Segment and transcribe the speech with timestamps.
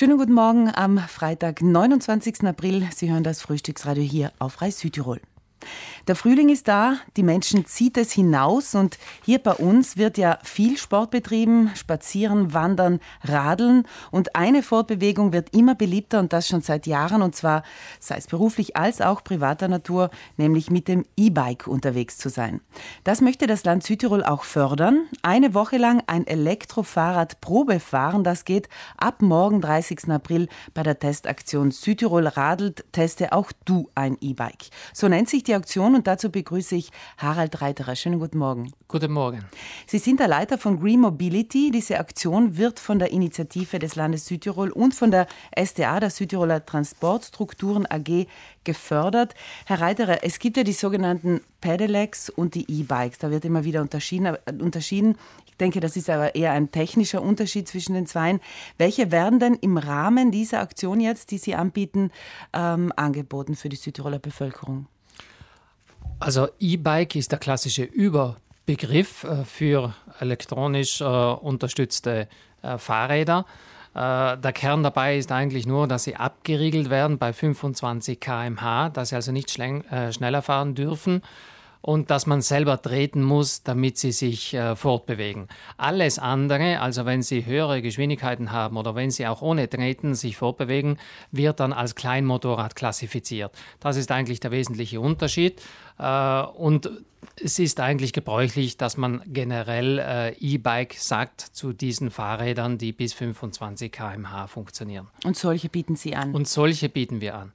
[0.00, 2.44] Schönen guten Morgen am Freitag, 29.
[2.44, 2.88] April.
[2.90, 5.20] Sie hören das Frühstücksradio hier auf Reis Südtirol.
[6.06, 10.38] Der Frühling ist da, die Menschen zieht es hinaus und hier bei uns wird ja
[10.42, 16.62] viel Sport betrieben, spazieren, wandern, radeln und eine Fortbewegung wird immer beliebter und das schon
[16.62, 17.62] seit Jahren und zwar
[17.98, 22.60] sei es beruflich als auch privater Natur, nämlich mit dem E-Bike unterwegs zu sein.
[23.04, 25.06] Das möchte das Land Südtirol auch fördern.
[25.22, 30.08] Eine Woche lang ein Elektrofahrrad Probe fahren, das geht ab morgen 30.
[30.08, 34.70] April bei der Testaktion Südtirol radelt, teste auch du ein E-Bike.
[34.92, 37.96] So nennt sich die Aktion und dazu begrüße ich Harald Reiterer.
[37.96, 38.72] Schönen guten Morgen.
[38.88, 39.44] Guten Morgen.
[39.86, 41.70] Sie sind der Leiter von Green Mobility.
[41.70, 46.64] Diese Aktion wird von der Initiative des Landes Südtirol und von der SDA, der Südtiroler
[46.64, 48.26] Transportstrukturen AG,
[48.64, 49.34] gefördert.
[49.66, 53.18] Herr Reiterer, es gibt ja die sogenannten Pedelecs und die E-Bikes.
[53.18, 55.16] Da wird immer wieder unterschieden, äh, unterschieden.
[55.46, 58.40] Ich denke, das ist aber eher ein technischer Unterschied zwischen den zweien.
[58.78, 62.10] Welche werden denn im Rahmen dieser Aktion jetzt, die Sie anbieten,
[62.52, 64.86] ähm, angeboten für die Südtiroler Bevölkerung?
[66.20, 72.28] Also E-Bike ist der klassische Überbegriff äh, für elektronisch äh, unterstützte
[72.62, 73.46] äh, Fahrräder.
[73.92, 79.16] Der Kern dabei ist eigentlich nur, dass sie abgeriegelt werden bei 25 km/h, dass sie
[79.16, 81.22] also nicht schneller fahren dürfen
[81.82, 85.48] und dass man selber treten muss, damit sie sich äh, fortbewegen.
[85.76, 90.36] Alles andere, also wenn sie höhere Geschwindigkeiten haben oder wenn sie auch ohne Treten sich
[90.36, 90.98] fortbewegen,
[91.32, 93.52] wird dann als Kleinmotorrad klassifiziert.
[93.80, 95.62] Das ist eigentlich der wesentliche Unterschied.
[95.98, 96.90] Äh, und
[97.42, 103.12] es ist eigentlich gebräuchlich, dass man generell äh, E-Bike sagt zu diesen Fahrrädern, die bis
[103.12, 105.08] 25 km/h funktionieren.
[105.24, 106.34] Und solche bieten Sie an?
[106.34, 107.52] Und solche bieten wir an.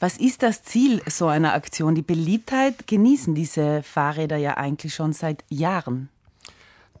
[0.00, 1.96] Was ist das Ziel so einer Aktion?
[1.96, 6.08] Die Beliebtheit genießen diese Fahrräder ja eigentlich schon seit Jahren.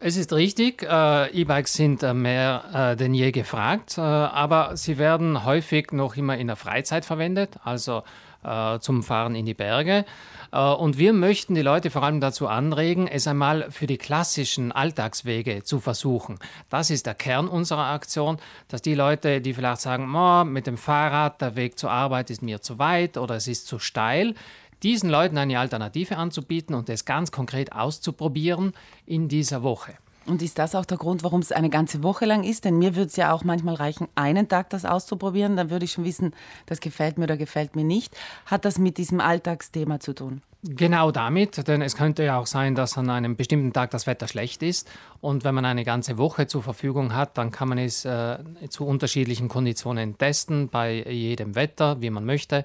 [0.00, 5.44] Es ist richtig, äh, E-Bikes sind äh, mehr äh, denn je gefragt, aber sie werden
[5.44, 8.04] häufig noch immer in der Freizeit verwendet, also
[8.42, 10.04] äh, zum Fahren in die Berge.
[10.52, 14.72] Äh, und wir möchten die Leute vor allem dazu anregen, es einmal für die klassischen
[14.72, 16.38] Alltagswege zu versuchen.
[16.70, 20.76] Das ist der Kern unserer Aktion, dass die Leute, die vielleicht sagen, oh, mit dem
[20.76, 24.34] Fahrrad, der Weg zur Arbeit ist mir zu weit oder es ist zu steil,
[24.82, 28.72] diesen Leuten eine Alternative anzubieten und es ganz konkret auszuprobieren
[29.06, 29.94] in dieser Woche.
[30.28, 32.66] Und ist das auch der Grund, warum es eine ganze Woche lang ist?
[32.66, 35.56] Denn mir würde es ja auch manchmal reichen, einen Tag das auszuprobieren.
[35.56, 36.34] Dann würde ich schon wissen,
[36.66, 38.14] das gefällt mir oder gefällt mir nicht.
[38.44, 40.42] Hat das mit diesem Alltagsthema zu tun?
[40.64, 44.26] Genau damit, denn es könnte ja auch sein, dass an einem bestimmten Tag das Wetter
[44.26, 44.90] schlecht ist.
[45.20, 48.84] Und wenn man eine ganze Woche zur Verfügung hat, dann kann man es äh, zu
[48.84, 52.64] unterschiedlichen Konditionen testen, bei jedem Wetter, wie man möchte.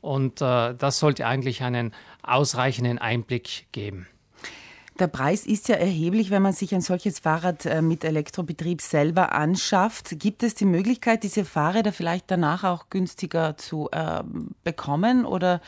[0.00, 1.92] Und äh, das sollte eigentlich einen
[2.22, 4.06] ausreichenden Einblick geben.
[4.98, 9.32] Der Preis ist ja erheblich, wenn man sich ein solches Fahrrad äh, mit Elektrobetrieb selber
[9.32, 10.18] anschafft.
[10.18, 14.22] Gibt es die Möglichkeit, diese Fahrräder vielleicht danach auch günstiger zu äh,
[14.64, 15.60] bekommen oder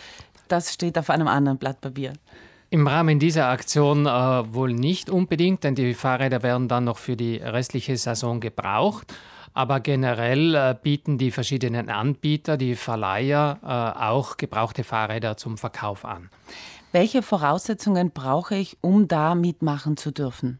[0.48, 2.12] das steht auf einem anderen Blatt Papier?
[2.68, 7.16] Im Rahmen dieser Aktion äh, wohl nicht unbedingt, denn die Fahrräder werden dann noch für
[7.16, 9.14] die restliche Saison gebraucht.
[9.54, 16.04] Aber generell äh, bieten die verschiedenen Anbieter, die Verleiher, äh, auch gebrauchte Fahrräder zum Verkauf
[16.04, 16.28] an.
[16.90, 20.58] Welche Voraussetzungen brauche ich, um da mitmachen zu dürfen?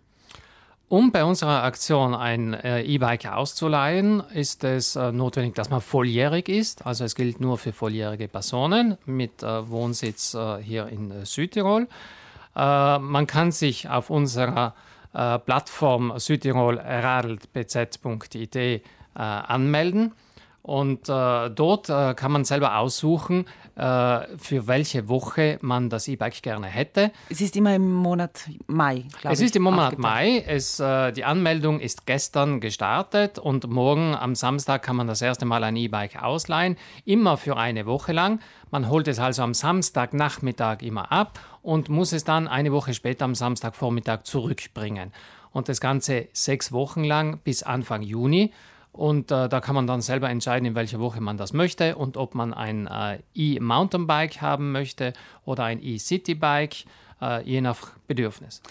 [0.89, 6.49] Um bei unserer Aktion ein äh, E-Bike auszuleihen, ist es äh, notwendig, dass man volljährig
[6.49, 6.87] ist.
[6.87, 11.89] Also es gilt nur für volljährige Personen mit äh, Wohnsitz äh, hier in äh, Südtirol.
[12.55, 14.75] Äh, man kann sich auf unserer
[15.15, 18.83] Plattform Südtirol radelt.bz.it
[19.15, 20.13] anmelden
[20.65, 23.45] und äh, dort äh, kann man selber aussuchen,
[23.77, 27.13] äh, für welche Woche man das E-Bike gerne hätte.
[27.29, 29.41] Es ist immer im Monat Mai, glaube ich.
[29.41, 30.43] Es ist im Monat Mai.
[30.47, 35.45] Es, äh, die Anmeldung ist gestern gestartet und morgen am Samstag kann man das erste
[35.45, 36.77] Mal ein E-Bike ausleihen.
[37.05, 38.41] Immer für eine Woche lang.
[38.71, 43.27] Man holt es also am Samstagnachmittag immer ab und muss es dann eine Woche später
[43.27, 45.13] am Samstagvormittag zurückbringen.
[45.53, 48.51] Und das Ganze sechs Wochen lang bis Anfang Juni.
[48.95, 52.17] Und äh, da kann man dann selber entscheiden, in welcher Woche man das möchte und
[52.17, 55.13] ob man ein äh, E-Mountainbike haben möchte
[55.45, 56.85] oder ein E-Citybike,
[57.21, 58.63] äh, je nach Bedürfnis.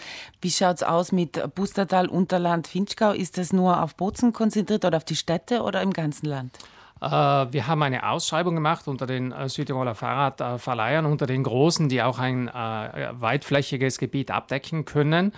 [0.41, 3.11] Wie schaut es aus mit Bustertal, Unterland, Finchgau?
[3.11, 6.57] Ist das nur auf Bozen konzentriert oder auf die Städte oder im ganzen Land?
[7.01, 12.01] Äh, wir haben eine Ausschreibung gemacht unter den äh, Südtiroler Fahrradverleihern, unter den Großen, die
[12.01, 15.33] auch ein äh, weitflächiges Gebiet abdecken können.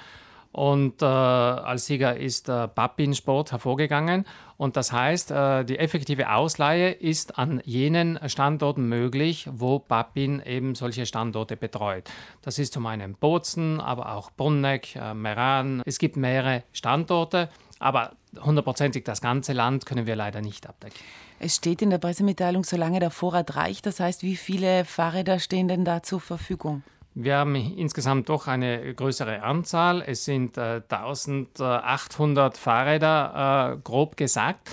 [0.56, 4.26] Und äh, als Sieger ist äh, Babin Sport hervorgegangen.
[4.56, 10.74] Und das heißt, äh, die effektive Ausleihe ist an jenen Standorten möglich, wo Babin eben
[10.74, 12.10] solche Standorte betreut.
[12.42, 15.82] Das ist zum einen Bozen, aber auch Brunneck, äh, Meran.
[15.86, 17.50] Es gibt mehrere Standorte.
[17.80, 20.98] Aber hundertprozentig das ganze Land können wir leider nicht abdecken.
[21.38, 23.86] Es steht in der Pressemitteilung, solange der Vorrat reicht.
[23.86, 26.84] Das heißt, wie viele Fahrräder stehen denn da zur Verfügung?
[27.18, 30.04] Wir haben insgesamt doch eine größere Anzahl.
[30.06, 34.70] Es sind äh, 1800 Fahrräder, äh, grob gesagt.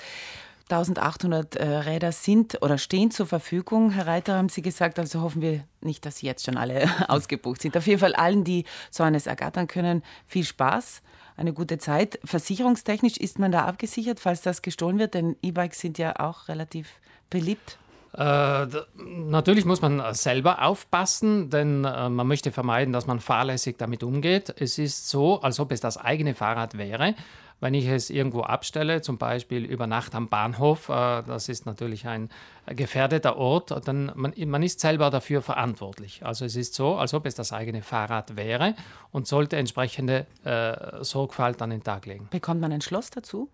[0.72, 3.90] 1800 äh, Räder sind oder stehen zur Verfügung.
[3.90, 7.62] Herr Reiter, haben Sie gesagt, also hoffen wir nicht, dass Sie jetzt schon alle ausgebucht
[7.62, 7.76] sind.
[7.76, 11.02] Auf jeden Fall allen, die so eines ergattern können, viel Spaß,
[11.36, 12.18] eine gute Zeit.
[12.24, 16.88] Versicherungstechnisch ist man da abgesichert, falls das gestohlen wird, denn E-Bikes sind ja auch relativ
[17.30, 17.78] beliebt.
[18.14, 18.66] Äh,
[18.96, 24.54] natürlich muss man selber aufpassen, denn äh, man möchte vermeiden, dass man fahrlässig damit umgeht.
[24.58, 27.14] Es ist so, als ob es das eigene Fahrrad wäre.
[27.62, 32.08] Wenn ich es irgendwo abstelle, zum Beispiel über Nacht am Bahnhof, äh, das ist natürlich
[32.08, 32.28] ein
[32.66, 36.26] gefährdeter Ort, dann man, man ist selber dafür verantwortlich.
[36.26, 38.74] Also es ist so, als ob es das eigene Fahrrad wäre
[39.12, 42.26] und sollte entsprechende äh, Sorgfalt an den Tag legen.
[42.32, 43.48] Bekommt man ein Schloss dazu?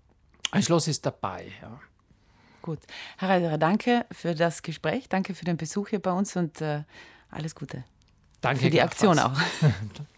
[0.52, 1.78] Ein Schloss ist dabei, ja.
[2.62, 2.78] Gut.
[3.18, 6.84] Herr Reiterer, danke für das Gespräch, danke für den Besuch hier bei uns und äh,
[7.30, 7.84] alles Gute.
[8.40, 9.36] Danke für die Aktion auch.